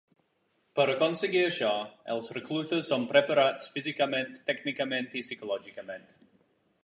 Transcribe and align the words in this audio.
Per 0.77 0.85
aconseguir 0.93 1.41
això, 1.49 1.73
els 2.13 2.29
reclutes 2.37 2.89
són 2.93 3.05
preparats 3.13 3.69
físicament, 3.75 4.33
tècnicament 4.49 5.13
i 5.21 5.25
psicològicament. 5.27 6.11